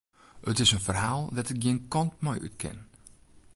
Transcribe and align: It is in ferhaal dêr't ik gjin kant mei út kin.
It 0.51 0.57
is 0.63 0.69
in 0.75 0.83
ferhaal 0.85 1.21
dêr't 1.33 1.53
ik 1.53 1.59
gjin 1.63 1.81
kant 1.91 2.13
mei 2.23 2.39
út 2.47 2.55
kin. 2.61 2.79